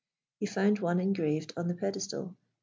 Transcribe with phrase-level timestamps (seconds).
[0.39, 2.35] He found one engraved on the pedestal.